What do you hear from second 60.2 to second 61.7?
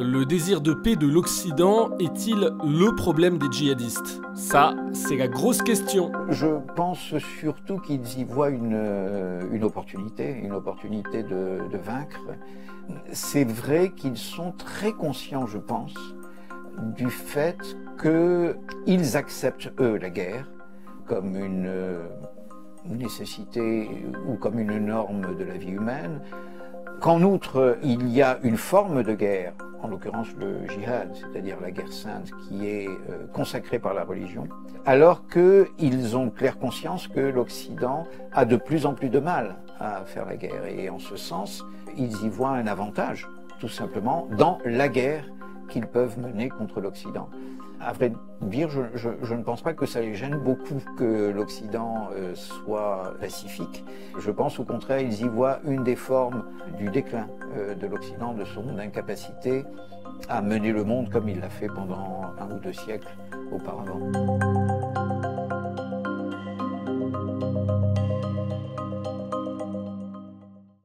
à mener le monde comme il l'a fait